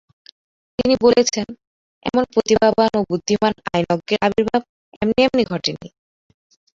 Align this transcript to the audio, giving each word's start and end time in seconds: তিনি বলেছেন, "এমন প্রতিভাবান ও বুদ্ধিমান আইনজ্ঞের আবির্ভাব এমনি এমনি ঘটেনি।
তিনি 0.79 0.93
বলেছেন, 1.03 1.47
"এমন 2.05 2.23
প্রতিভাবান 2.33 2.91
ও 2.95 3.09
বুদ্ধিমান 3.09 3.53
আইনজ্ঞের 3.71 4.19
আবির্ভাব 4.25 4.61
এমনি 5.01 5.19
এমনি 5.23 5.43
ঘটেনি। 5.51 5.87